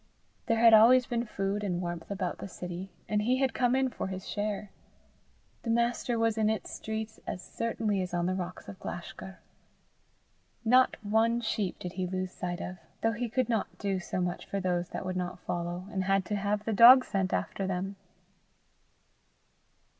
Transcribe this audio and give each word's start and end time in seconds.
There 0.47 0.57
had 0.57 0.73
always 0.73 1.05
been 1.05 1.25
food 1.27 1.63
and 1.63 1.79
warmth 1.79 2.09
about 2.09 2.39
the 2.39 2.47
city, 2.47 2.89
and 3.07 3.21
he 3.21 3.37
had 3.37 3.53
come 3.53 3.75
in 3.75 3.89
for 3.89 4.07
his 4.07 4.27
share! 4.27 4.71
The 5.61 5.69
Master 5.69 6.17
was 6.17 6.39
in 6.39 6.49
its 6.49 6.71
streets 6.71 7.19
as 7.27 7.39
certainly 7.43 8.01
as 8.01 8.11
on 8.11 8.25
the 8.25 8.33
rocks 8.33 8.67
of 8.67 8.79
Glashgar. 8.79 9.37
Not 10.65 10.97
one 11.03 11.39
sheep 11.39 11.77
did 11.77 11.91
he 11.93 12.07
lose 12.07 12.31
sight 12.31 12.61
of, 12.61 12.79
though 13.01 13.11
he 13.11 13.29
could 13.29 13.47
not 13.47 13.77
do 13.77 13.99
so 13.99 14.19
much 14.19 14.47
for 14.47 14.59
those 14.59 14.89
that 14.89 15.05
would 15.05 15.15
not 15.17 15.37
follow, 15.37 15.85
and 15.91 16.05
had 16.05 16.25
to 16.25 16.35
have 16.35 16.65
the 16.65 16.73
dog 16.73 17.05
sent 17.05 17.31
after 17.31 17.67
them! 17.67 17.95